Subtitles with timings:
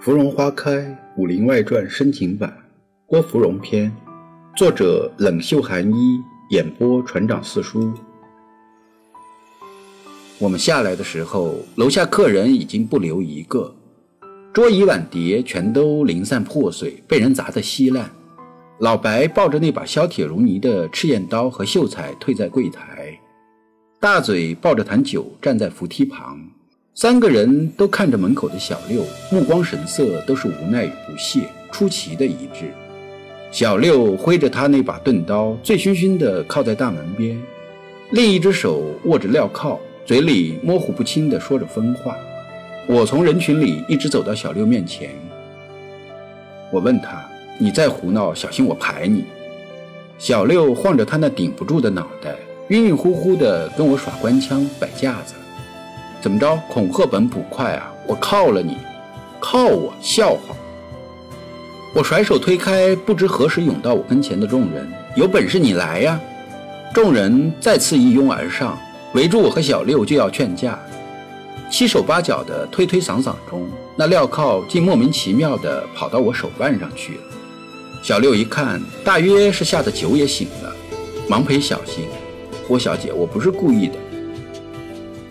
[0.00, 0.70] 芙蓉花开，
[1.16, 2.56] 《武林外传》深情版，
[3.04, 3.92] 郭芙蓉篇，
[4.56, 7.92] 作者冷袖寒衣，演播船长四叔。
[10.38, 13.74] 我们下来的时候，楼下客人已经不留一个，
[14.52, 18.08] 桌椅碗碟全都零散破碎，被人砸得稀烂。
[18.78, 23.18] 老白抱着那把削铁如泥的赤焰刀和秀才退在柜台，
[23.98, 26.47] 大嘴抱着坛酒站在扶梯旁。
[27.00, 32.72] 三个人都看着门口的小六，目光神色都是无奈与不屑，出奇的一致。
[33.52, 37.40] 小六挥着他那把钝刀，醉醺醺地靠在大门边，
[38.10, 42.16] 另一只手握着镣铐，嘴里模糊不清地说着疯话。
[42.88, 45.10] 我从人群里一直走到小六面前，
[46.72, 47.24] 我问他
[47.60, 49.22] ：“你再胡闹，小心我排你。”
[50.18, 52.34] 小六晃着他那顶不住的脑袋，
[52.70, 55.34] 晕晕乎乎地跟我耍官腔摆架子。
[56.20, 56.58] 怎么着？
[56.68, 57.92] 恐吓本捕快啊！
[58.06, 58.78] 我靠了你，
[59.38, 60.54] 靠我笑话！
[61.94, 66.20] 我甩手推开不知何时涌到我跟前的众人，有本事你来呀！
[66.92, 68.78] 众人再次一拥而上，
[69.14, 70.78] 围住我和小六就要劝架。
[71.70, 77.20] 七手八脚的推推搡搡中，那镣铐竟莫名其妙地跑到我手腕上去了。
[78.02, 80.74] 小六一看，大约是吓得酒也醒了，
[81.28, 82.06] 忙赔小心
[82.66, 83.94] ：“郭小姐，我不是故意的。”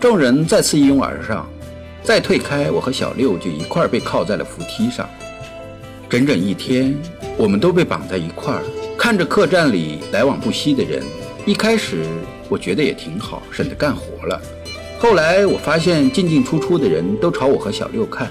[0.00, 1.44] 众人再次一拥而上，
[2.04, 5.08] 再退开，我和小六就一块儿被铐在了扶梯上。
[6.08, 6.96] 整整一天，
[7.36, 8.62] 我们都被绑在一块儿，
[8.96, 11.02] 看着客栈里来往不息的人。
[11.44, 12.04] 一开始
[12.48, 14.40] 我觉得也挺好，省得干活了。
[15.00, 18.30] 后来我发现进进出出的人都朝我和小六看，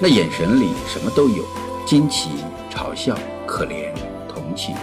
[0.00, 1.44] 那眼神里什么都有：
[1.86, 2.30] 惊奇、
[2.74, 3.14] 嘲笑、
[3.46, 3.90] 可怜、
[4.26, 4.74] 同情。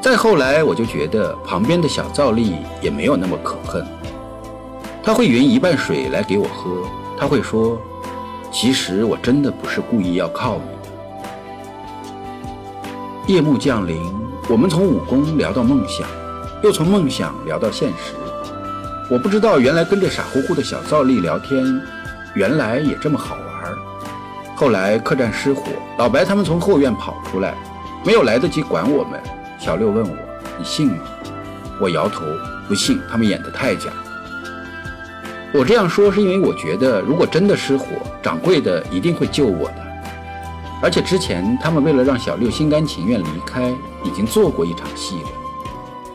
[0.00, 3.86] 再后来，我就觉得旁边的小赵丽也没有那么可恨。
[5.02, 6.70] 他会匀一半水来给我喝，
[7.18, 7.80] 他会说
[8.52, 10.88] ：“其实我真的不是故意要靠你的。”
[13.32, 14.00] 夜幕降临，
[14.48, 16.06] 我们从武功聊到梦想，
[16.62, 18.14] 又从梦想聊到现实。
[19.10, 21.64] 我不知道原来跟着傻乎乎的小赵丽聊天，
[22.34, 23.74] 原来也这么好玩。
[24.54, 25.62] 后来客栈失火，
[25.96, 27.54] 老白他们从后院跑出来，
[28.04, 29.18] 没有来得及管我们。
[29.58, 30.16] 小六问我
[30.58, 30.98] ：“你信吗？”
[31.80, 32.24] 我摇头，
[32.68, 33.90] 不信，他们演得太假。
[35.52, 37.86] 我这样说是因为我觉得，如果真的失火，
[38.22, 39.74] 掌柜的一定会救我的。
[40.80, 43.68] 而且之前他们为了让小六心甘情愿离开，
[44.04, 45.28] 已经做过一场戏了。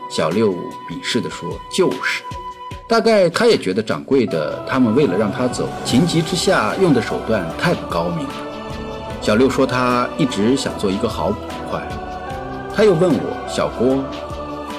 [0.08, 0.52] 小六
[0.88, 2.22] 鄙视地说：“就是，
[2.88, 8.34] 大概他也觉得掌柜的他们为了让他走，情急之下用的手段太不高明了。”
[9.20, 11.36] 小六说他一直想做一个好捕
[11.70, 11.86] 快。
[12.74, 14.02] 他又问我：“小郭，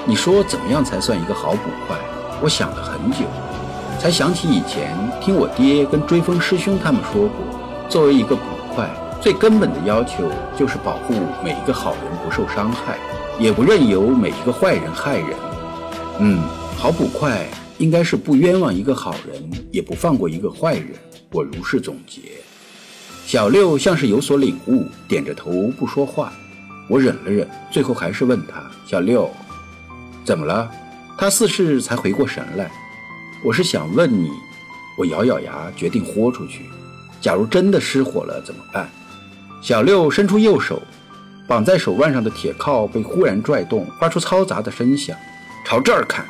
[0.04, 1.96] 你说怎么样才算一个好捕快？”
[2.42, 3.18] 我想了很久。
[3.98, 7.30] 才想起以前听我爹跟追风师兄他们说过，
[7.88, 8.42] 作为一个捕
[8.72, 8.88] 快，
[9.20, 12.96] 最根本的要求就是保护每一个好人不受伤害，
[13.40, 15.30] 也不任由每一个坏人害人。
[16.20, 16.40] 嗯，
[16.76, 17.44] 好捕快
[17.78, 20.92] 应该是不冤枉一个好人，也不放过一个坏人。
[21.32, 22.20] 我如是总结。
[23.26, 26.32] 小六像是有所领悟，点着头不说话。
[26.88, 29.28] 我忍了忍，最后还是问他：“小六，
[30.24, 30.70] 怎么了？”
[31.18, 32.70] 他似是才回过神来。
[33.44, 34.32] 我是想问你，
[34.96, 36.68] 我咬咬牙，决定豁出去。
[37.20, 38.90] 假如真的失火了怎么办？
[39.62, 40.82] 小六伸出右手，
[41.46, 45.16] 绑在手腕上的铁铐被忽然拽动，发出嘈杂的声响。
[45.64, 46.26] 朝这儿看，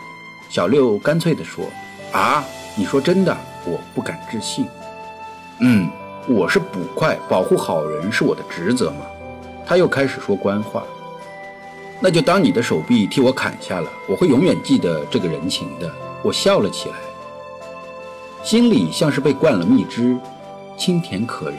[0.51, 1.65] 小六干脆地说
[2.13, 2.45] ：“啊，
[2.77, 3.35] 你说真的？
[3.65, 4.67] 我不敢置信。
[5.61, 5.89] 嗯，
[6.27, 9.07] 我是捕快，保护好人是我的职责嘛。”
[9.67, 10.85] 他又开始说官话。
[12.01, 15.91] 那就当你的手臂替我砍下了，我会永远记得这个人情的。
[16.23, 16.97] 我笑了起来，
[18.43, 20.17] 心里像是被灌了蜜汁，
[20.77, 21.59] 清甜可人。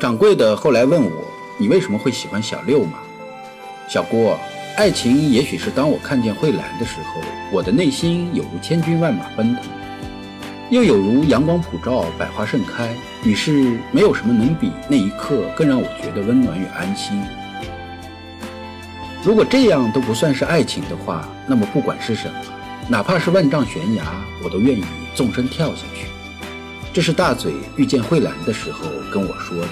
[0.00, 1.10] 掌柜的后来问我
[1.58, 2.98] ：“你为什么会喜欢小六吗？”
[3.88, 4.38] 小郭，
[4.76, 7.20] 爱情也许是当我看见慧兰的时候，
[7.52, 9.62] 我的内心有如千军万马奔腾，
[10.70, 12.94] 又有如阳光普照，百花盛开。
[13.24, 17.20] 于是，没有什么能比那一刻更让我觉得温暖与安心。
[19.24, 22.34] 如果这样都不算是爱情的话，那么不管是什么。
[22.90, 24.02] 哪怕是万丈悬崖，
[24.42, 24.82] 我都愿意
[25.14, 26.06] 纵身跳下去。
[26.90, 29.68] 这是大嘴遇见慧兰的时候跟我说的。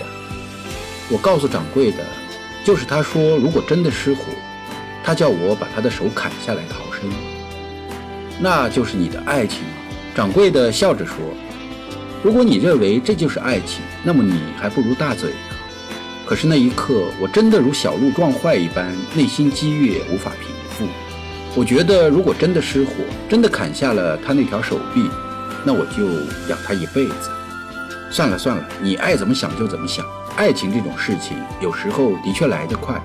[1.08, 2.04] 我告诉掌柜的，
[2.62, 4.24] 就是他说，如果真的失火，
[5.02, 7.10] 他叫我把他的手砍下来逃生。
[8.38, 9.60] 那就是你的爱情？
[10.14, 11.14] 掌柜的笑着说
[12.22, 15.36] ：“如果你认为这就是爱情，那么你还不如大嘴呢。”
[16.26, 20.86] 可是那一刻，我真的如小鹿撞坏一般，内心激越，无法平复。
[21.56, 22.90] 我觉得，如果真的失火，
[23.30, 25.08] 真的砍下了他那条手臂，
[25.64, 26.04] 那我就
[26.50, 27.30] 养他一辈子。
[28.10, 30.04] 算了算了，你爱怎么想就怎么想。
[30.36, 33.00] 爱情这种事情，有时候的确来得快。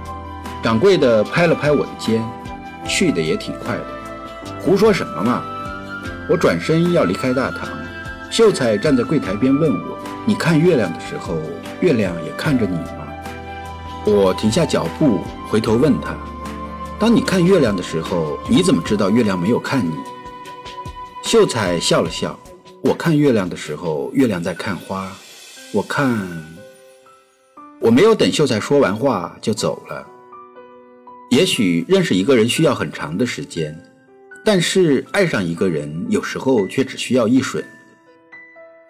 [0.62, 2.21] 掌柜的拍了拍我的肩，
[2.86, 3.86] 去的也挺快的。
[4.59, 5.42] 胡说什么嘛！
[6.30, 7.69] 我转身要离开大堂，
[8.30, 11.38] 秀才站在柜台边问我：“你看月亮的时候，
[11.80, 13.07] 月亮也看着你吗？”
[14.06, 16.13] 我停下脚步，回头问他
[17.01, 19.92] ：“当你看月亮的时候，你怎么知道月亮没有看你？”
[21.25, 22.39] 秀才笑了笑
[22.83, 25.12] ：“我看月亮的时候，月亮在看花。
[25.71, 26.30] 我看……
[27.80, 30.06] 我没有等秀才说完话就走了。
[31.31, 33.75] 也许认识一个人需要很长的时间。”
[34.45, 37.65] 但是爱上一个人，有时候却只需要一瞬。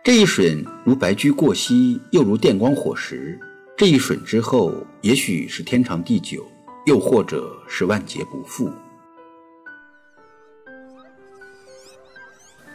[0.04, 3.40] 这一瞬如白驹过隙，又如电光火石。
[3.78, 6.46] 这一瞬之后，也许是天长地久，
[6.86, 8.72] 又或者是万劫不复。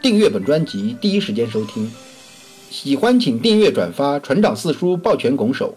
[0.01, 1.91] 订阅本专辑，第一时间收听。
[2.69, 5.75] 喜欢请订阅转发，船长四叔抱拳拱手。